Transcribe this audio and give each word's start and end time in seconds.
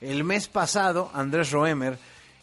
el 0.00 0.24
mes 0.24 0.48
pasado 0.48 1.10
Andrés 1.14 1.50
Roemer 1.50 1.98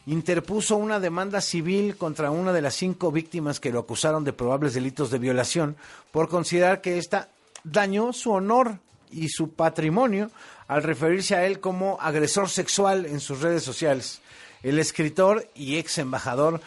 interpuso 0.08 0.76
una 0.76 1.00
demanda 1.00 1.42
civil 1.42 1.98
contra 1.98 2.32
una 2.32 2.54
de 2.54 2.62
las 2.62 2.76
cinco 2.76 3.12
víctimas 3.12 3.60
que 3.60 3.72
lo 3.72 3.80
acusaron 3.80 4.24
de 4.24 4.34
probables 4.34 4.74
delitos 4.74 5.10
de 5.10 5.20
violación 5.20 5.76
por 6.12 6.30
considerar 6.30 6.82
que 6.82 6.98
ésta 6.98 7.30
dañó 7.64 8.14
su 8.14 8.32
honor 8.32 8.80
y 9.12 9.30
su 9.30 9.52
patrimonio 9.52 10.30
al 10.68 10.84
referirse 10.84 11.36
a 11.36 11.46
él 11.46 11.60
como 11.60 11.98
agresor 12.00 12.50
sexual 12.50 13.06
en 13.06 13.20
sus 13.20 13.42
redes 13.42 13.64
sociales. 13.64 14.22
El 14.62 14.80
escritor 14.80 15.48
y 15.56 15.78
ex 15.78 15.98
embajador 15.98 16.62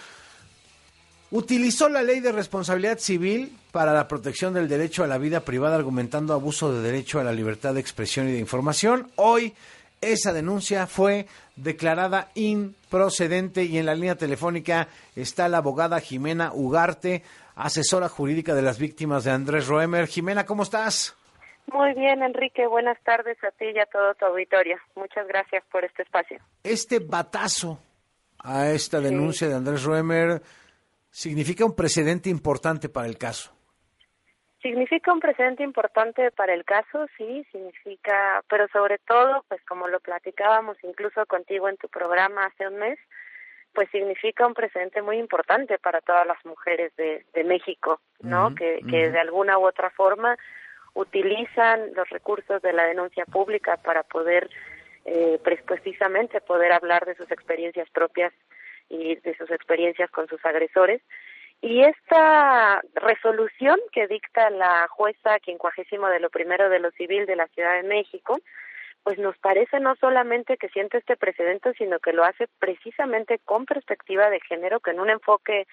utilizó 1.31 1.89
la 1.89 2.03
ley 2.03 2.21
de 2.21 2.33
responsabilidad 2.33 2.99
civil 2.99 3.57
para 3.71 3.93
la 3.93 4.09
protección 4.09 4.55
del 4.55 4.69
derecho 4.69 5.05
a 5.05 5.09
la 5.09 5.19
vida 5.19 5.41
privada 5.41 5.77
argumentando 5.77 6.33
abuso 6.33 6.73
de 6.73 6.81
derecho 6.81 7.21
a 7.21 7.25
la 7.25 7.33
libertad 7.33 7.75
de 7.75 7.81
expresión 7.81 8.29
y 8.29 8.33
de 8.33 8.39
información. 8.39 9.11
Hoy 9.17 9.55
esa 10.01 10.33
denuncia 10.33 10.87
fue 10.87 11.27
declarada 11.57 12.31
improcedente 12.35 13.65
y 13.65 13.79
en 13.79 13.87
la 13.87 13.95
línea 13.95 14.17
telefónica 14.17 14.89
está 15.17 15.49
la 15.49 15.59
abogada 15.59 16.01
Jimena 16.01 16.53
Ugarte, 16.53 17.23
asesora 17.57 18.09
jurídica 18.09 18.55
de 18.55 18.63
las 18.63 18.79
víctimas 18.79 19.25
de 19.25 19.33
Andrés 19.33 19.67
Roemer. 19.67 20.07
Jimena, 20.07 20.47
¿cómo 20.47 20.63
estás? 20.63 21.17
Muy 21.73 21.93
bien, 21.95 22.23
Enrique. 22.23 22.67
Buenas 22.67 22.99
tardes 23.05 23.37
a 23.45 23.51
ti 23.51 23.67
y 23.75 23.79
a 23.79 23.87
todo 23.87 24.15
tu 24.15 24.25
auditorio. 24.25 24.79
Muchas 24.95 25.27
gracias 25.27 25.65
por 25.71 25.85
este 25.85 26.03
espacio. 26.03 26.39
Este 26.63 26.99
batazo 27.01 27.79
a 28.39 28.71
esta 28.71 29.01
denuncia 29.01 29.49
de 29.49 29.57
Andrés 29.57 29.83
Roemer 29.83 30.41
significa 31.11 31.65
un 31.65 31.75
precedente 31.75 32.31
importante 32.31 32.89
para 32.89 33.07
el 33.07 33.19
caso. 33.19 33.58
Significa 34.63 35.13
un 35.13 35.21
precedente 35.21 35.63
importante 35.63 36.33
para 36.33 36.53
el 36.53 36.65
caso, 36.65 37.07
sí, 37.17 37.47
significa, 37.53 38.43
pero 38.49 38.67
sobre 38.69 38.99
todo, 38.99 39.45
pues 39.49 39.65
como 39.65 39.87
lo 39.87 40.01
platicábamos 40.01 40.77
incluso 40.83 41.25
contigo 41.27 41.69
en 41.69 41.77
tu 41.77 41.89
programa 41.89 42.47
hace 42.47 42.67
un 42.67 42.77
mes, 42.77 42.99
pues 43.73 43.89
significa 43.91 44.45
un 44.47 44.55
precedente 44.55 45.01
muy 45.01 45.19
importante 45.19 45.79
para 45.79 46.01
todas 46.01 46.27
las 46.27 46.45
mujeres 46.45 46.95
de, 46.97 47.25
de 47.33 47.45
México, 47.45 48.01
¿no? 48.21 48.53
que, 48.57 48.81
que 48.91 49.11
de 49.11 49.19
alguna 49.21 49.59
u 49.59 49.67
otra 49.67 49.91
forma 49.91 50.37
utilizan 50.95 51.95
los 51.95 52.09
recursos 52.11 52.61
de 52.61 52.73
la 52.73 52.85
denuncia 52.87 53.25
pública 53.27 53.77
para 53.77 54.03
poder, 54.03 54.51
eh, 55.05 55.39
precisamente 55.67 56.41
poder 56.41 56.73
hablar 56.73 57.07
de 57.07 57.15
sus 57.15 57.31
experiencias 57.31 57.89
propias 57.91 58.33
y 58.89 59.15
de 59.17 59.37
sus 59.37 59.51
experiencias 59.53 60.11
con 60.11 60.27
sus 60.27 60.45
agresores 60.45 61.01
y 61.61 61.83
esta 61.83 62.81
resolución 62.95 63.79
que 63.93 64.07
dicta 64.07 64.51
la 64.51 64.87
jueza 64.89 65.39
quincuagésimo 65.41 66.09
de 66.09 66.21
lo 66.21 66.31
primero 66.31 66.69
de 66.69 66.79
lo 66.79 66.91
civil 66.93 67.27
de 67.27 67.37
la 67.37 67.49
Ciudad 67.49 67.75
de 67.75 67.89
México, 67.89 68.39
pues 69.03 69.19
nos 69.19 69.37
parece 69.39 69.81
no 69.81 69.97
solamente 69.97 70.57
que 70.57 70.69
siente 70.69 70.99
este 70.99 71.17
precedente, 71.17 71.73
sino 71.75 71.99
que 71.99 72.13
lo 72.13 72.25
hace 72.25 72.47
precisamente 72.59 73.39
con 73.45 73.65
perspectiva 73.65 74.31
de 74.31 74.41
género, 74.41 74.81
con 74.81 75.01
un 75.01 75.11
enfoque 75.11 75.67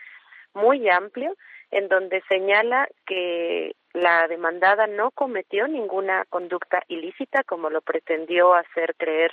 muy 0.54 0.90
amplio, 0.90 1.36
en 1.72 1.88
donde 1.88 2.24
señala 2.30 2.88
que 3.06 3.76
la 3.94 4.28
demandada 4.28 4.88
no 4.88 5.12
cometió 5.12 5.68
ninguna 5.68 6.26
conducta 6.30 6.84
ilícita, 6.88 7.44
como 7.44 7.70
lo 7.70 7.82
pretendió 7.82 8.54
hacer 8.54 8.96
creer 8.96 9.32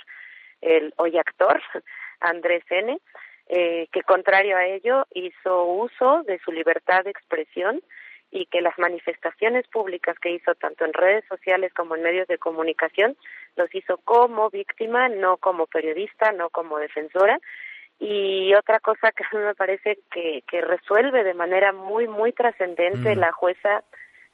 el 0.61 0.93
hoy 0.97 1.17
actor 1.17 1.61
Andrés 2.19 2.63
N., 2.69 2.99
eh, 3.47 3.87
que 3.91 4.03
contrario 4.03 4.57
a 4.57 4.65
ello 4.65 5.05
hizo 5.13 5.65
uso 5.65 6.23
de 6.23 6.39
su 6.39 6.51
libertad 6.51 7.03
de 7.03 7.11
expresión 7.11 7.81
y 8.31 8.47
que 8.47 8.61
las 8.61 8.77
manifestaciones 8.79 9.67
públicas 9.67 10.17
que 10.19 10.31
hizo 10.31 10.55
tanto 10.55 10.85
en 10.85 10.93
redes 10.93 11.23
sociales 11.29 11.71
como 11.73 11.95
en 11.95 12.03
medios 12.03 12.27
de 12.27 12.39
comunicación 12.39 13.15
los 13.55 13.73
hizo 13.75 13.97
como 13.97 14.49
víctima, 14.49 15.07
no 15.09 15.37
como 15.37 15.67
periodista, 15.67 16.31
no 16.31 16.49
como 16.49 16.79
defensora. 16.79 17.39
Y 17.99 18.53
otra 18.55 18.79
cosa 18.79 19.11
que 19.11 19.23
a 19.31 19.37
mí 19.37 19.43
me 19.43 19.55
parece 19.55 19.99
que, 20.11 20.43
que 20.49 20.61
resuelve 20.61 21.23
de 21.23 21.35
manera 21.35 21.73
muy, 21.73 22.07
muy 22.07 22.31
trascendente 22.31 23.15
mm. 23.15 23.19
la 23.19 23.31
jueza 23.31 23.83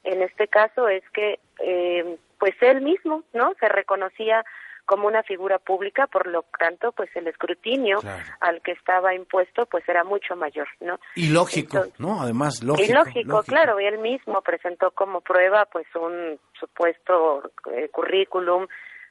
en 0.04 0.22
este 0.22 0.48
caso 0.48 0.88
es 0.88 1.02
que, 1.10 1.38
eh, 1.58 2.16
pues 2.38 2.54
él 2.62 2.80
mismo, 2.80 3.22
¿no? 3.32 3.52
Se 3.60 3.68
reconocía 3.68 4.44
como 4.90 5.06
una 5.06 5.22
figura 5.22 5.60
pública, 5.60 6.08
por 6.08 6.26
lo 6.26 6.44
tanto, 6.58 6.90
pues 6.90 7.14
el 7.14 7.28
escrutinio 7.28 8.00
al 8.40 8.60
que 8.60 8.72
estaba 8.72 9.14
impuesto, 9.14 9.64
pues 9.66 9.88
era 9.88 10.02
mucho 10.02 10.34
mayor, 10.34 10.66
¿no? 10.80 10.98
Y 11.14 11.28
lógico, 11.28 11.84
¿no? 11.98 12.20
Además, 12.20 12.60
lógico. 12.64 12.90
Y 12.90 12.92
lógico, 12.92 13.44
claro, 13.44 13.78
y 13.78 13.86
él 13.86 13.98
mismo 13.98 14.42
presentó 14.42 14.90
como 14.90 15.20
prueba, 15.20 15.64
pues, 15.66 15.86
un 15.94 16.40
supuesto 16.58 17.52
eh, 17.72 17.88
currículum 17.92 18.66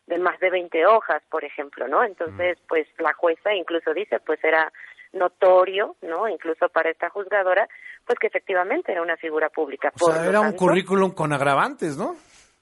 de 0.06 0.18
más 0.18 0.38
de 0.42 0.50
20 0.50 0.86
hojas, 0.86 1.24
por 1.32 1.46
ejemplo, 1.46 1.88
¿no? 1.88 2.04
Entonces, 2.04 2.58
mm. 2.60 2.68
pues 2.68 2.86
la 2.98 3.14
jueza 3.14 3.54
incluso 3.54 3.94
dice, 3.94 4.20
pues 4.20 4.44
era 4.44 4.70
notorio, 5.14 5.96
¿no? 6.02 6.28
Incluso 6.28 6.68
para 6.68 6.90
esta 6.90 7.10
juzgadora, 7.10 7.70
pues 8.06 8.20
que 8.20 8.28
efectivamente 8.28 8.92
era 8.92 9.02
una 9.02 9.16
figura 9.16 9.48
pública. 9.48 9.94
O 9.98 10.12
sea, 10.12 10.26
era 10.26 10.42
un 10.42 10.52
currículum 10.52 11.12
con 11.12 11.32
agravantes, 11.32 11.96
¿no? 11.96 12.18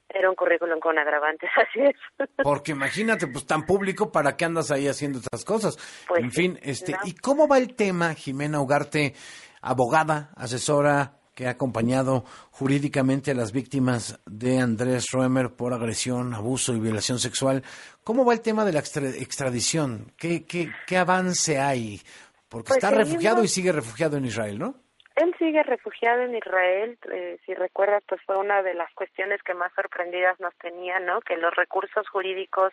Era 0.08 0.30
un 0.30 0.36
currículum 0.36 0.80
con 0.80 0.98
agravantes, 0.98 1.50
así 1.56 1.80
es. 1.80 2.28
Porque 2.42 2.72
imagínate, 2.72 3.26
pues 3.26 3.46
tan 3.46 3.66
público, 3.66 4.10
¿para 4.10 4.36
qué 4.36 4.44
andas 4.44 4.70
ahí 4.70 4.88
haciendo 4.88 5.18
estas 5.18 5.44
cosas? 5.44 5.78
Pues 6.06 6.22
en 6.22 6.32
fin, 6.32 6.58
este, 6.62 6.96
¿y 7.04 7.14
cómo 7.14 7.46
va 7.46 7.58
el 7.58 7.74
tema, 7.74 8.14
Jimena 8.14 8.60
Ugarte, 8.60 9.14
abogada, 9.60 10.30
asesora, 10.36 11.14
que 11.34 11.46
ha 11.46 11.50
acompañado 11.50 12.24
jurídicamente 12.50 13.30
a 13.30 13.34
las 13.34 13.52
víctimas 13.52 14.18
de 14.26 14.58
Andrés 14.58 15.06
Roemer 15.12 15.50
por 15.50 15.72
agresión, 15.72 16.34
abuso 16.34 16.74
y 16.74 16.80
violación 16.80 17.18
sexual? 17.18 17.62
¿Cómo 18.02 18.24
va 18.24 18.32
el 18.32 18.40
tema 18.40 18.64
de 18.64 18.72
la 18.72 18.80
extradición? 18.80 20.12
¿Qué, 20.16 20.44
qué, 20.46 20.72
qué 20.86 20.96
avance 20.96 21.58
hay? 21.60 22.02
Porque 22.48 22.68
pues 22.68 22.78
está 22.78 22.90
refugiado 22.90 23.44
y 23.44 23.48
sigue 23.48 23.70
refugiado 23.72 24.16
en 24.16 24.24
Israel, 24.24 24.58
¿no? 24.58 24.74
Él 25.18 25.34
sigue 25.36 25.64
refugiado 25.64 26.22
en 26.22 26.36
Israel, 26.36 26.96
eh, 27.10 27.38
si 27.44 27.52
recuerdas, 27.52 28.04
pues 28.06 28.22
fue 28.22 28.36
una 28.36 28.62
de 28.62 28.74
las 28.74 28.92
cuestiones 28.94 29.42
que 29.42 29.52
más 29.52 29.72
sorprendidas 29.74 30.38
nos 30.38 30.54
tenía, 30.58 31.00
¿no? 31.00 31.20
Que 31.22 31.36
los 31.36 31.52
recursos 31.56 32.08
jurídicos, 32.08 32.72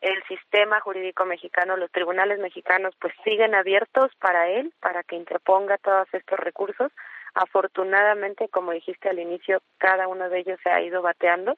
el 0.00 0.22
sistema 0.28 0.80
jurídico 0.80 1.24
mexicano, 1.24 1.76
los 1.76 1.90
tribunales 1.90 2.38
mexicanos, 2.38 2.94
pues 3.00 3.12
siguen 3.24 3.56
abiertos 3.56 4.12
para 4.20 4.48
él, 4.50 4.72
para 4.78 5.02
que 5.02 5.16
interponga 5.16 5.76
todos 5.78 6.06
estos 6.12 6.38
recursos. 6.38 6.92
Afortunadamente, 7.34 8.48
como 8.50 8.70
dijiste 8.70 9.08
al 9.08 9.18
inicio, 9.18 9.60
cada 9.78 10.06
uno 10.06 10.28
de 10.28 10.38
ellos 10.38 10.60
se 10.62 10.70
ha 10.70 10.80
ido 10.80 11.02
bateando, 11.02 11.56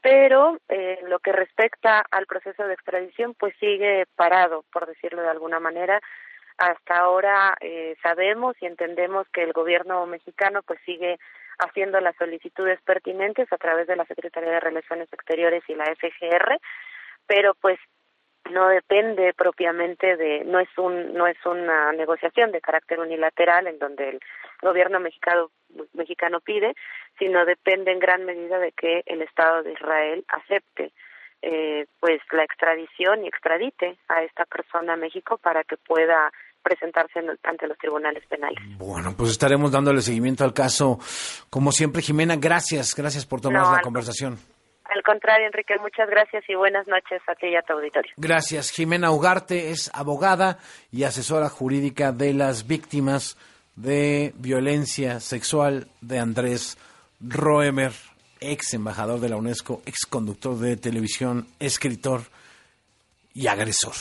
pero 0.00 0.56
eh, 0.70 1.00
lo 1.02 1.18
que 1.18 1.32
respecta 1.32 2.02
al 2.10 2.24
proceso 2.24 2.66
de 2.66 2.72
extradición, 2.72 3.34
pues 3.34 3.54
sigue 3.60 4.06
parado, 4.16 4.64
por 4.72 4.86
decirlo 4.86 5.20
de 5.20 5.28
alguna 5.28 5.60
manera 5.60 6.00
hasta 6.58 6.96
ahora 6.98 7.56
eh, 7.60 7.96
sabemos 8.02 8.56
y 8.60 8.66
entendemos 8.66 9.26
que 9.30 9.42
el 9.42 9.52
gobierno 9.52 10.06
mexicano 10.06 10.62
pues 10.62 10.80
sigue 10.84 11.18
haciendo 11.58 12.00
las 12.00 12.16
solicitudes 12.16 12.80
pertinentes 12.82 13.52
a 13.52 13.58
través 13.58 13.86
de 13.86 13.96
la 13.96 14.04
Secretaría 14.06 14.50
de 14.50 14.60
Relaciones 14.60 15.12
Exteriores 15.12 15.62
y 15.68 15.74
la 15.74 15.84
FGR, 15.84 16.58
pero 17.26 17.54
pues 17.54 17.78
no 18.50 18.68
depende 18.68 19.32
propiamente 19.32 20.16
de 20.16 20.44
no 20.44 20.58
es 20.60 20.68
un 20.76 21.14
no 21.14 21.26
es 21.26 21.36
una 21.46 21.92
negociación 21.92 22.52
de 22.52 22.60
carácter 22.60 23.00
unilateral 23.00 23.66
en 23.66 23.78
donde 23.78 24.10
el 24.10 24.20
gobierno 24.60 25.00
mexicano 25.00 25.50
mexicano 25.94 26.40
pide, 26.40 26.74
sino 27.18 27.44
depende 27.46 27.90
en 27.90 27.98
gran 27.98 28.24
medida 28.24 28.58
de 28.58 28.72
que 28.72 29.02
el 29.06 29.22
Estado 29.22 29.62
de 29.62 29.72
Israel 29.72 30.24
acepte 30.28 30.92
eh, 31.46 31.86
pues 32.00 32.20
la 32.32 32.42
extradición 32.42 33.24
y 33.24 33.28
extradite 33.28 33.98
a 34.08 34.22
esta 34.22 34.46
persona 34.46 34.94
a 34.94 34.96
México 34.96 35.36
para 35.36 35.62
que 35.62 35.76
pueda 35.76 36.32
presentarse 36.62 37.20
ante 37.42 37.68
los 37.68 37.76
tribunales 37.76 38.24
penales. 38.26 38.58
Bueno, 38.78 39.14
pues 39.14 39.30
estaremos 39.30 39.70
dándole 39.70 40.00
seguimiento 40.00 40.44
al 40.44 40.54
caso. 40.54 40.98
Como 41.50 41.70
siempre, 41.70 42.00
Jimena, 42.00 42.36
gracias, 42.36 42.94
gracias 42.96 43.26
por 43.26 43.42
tomar 43.42 43.70
la 43.70 43.82
conversación. 43.82 44.38
Al 44.86 45.02
contrario, 45.02 45.46
Enrique, 45.46 45.74
muchas 45.80 46.08
gracias 46.08 46.44
y 46.48 46.54
buenas 46.54 46.86
noches 46.88 47.20
a 47.26 47.34
ti 47.34 47.48
y 47.48 47.56
a 47.56 47.62
tu 47.62 47.74
auditorio. 47.74 48.12
Gracias. 48.16 48.70
Jimena 48.70 49.10
Ugarte 49.10 49.70
es 49.70 49.90
abogada 49.92 50.58
y 50.90 51.04
asesora 51.04 51.50
jurídica 51.50 52.12
de 52.12 52.32
las 52.32 52.66
víctimas 52.66 53.36
de 53.76 54.32
violencia 54.36 55.20
sexual 55.20 55.88
de 56.00 56.18
Andrés 56.18 56.78
Roemer 57.20 57.92
ex 58.40 58.74
embajador 58.74 59.20
de 59.20 59.28
la 59.28 59.36
UNESCO, 59.36 59.82
ex 59.86 60.06
conductor 60.08 60.58
de 60.58 60.76
televisión, 60.76 61.46
escritor 61.58 62.24
y 63.32 63.46
agresor. 63.46 63.94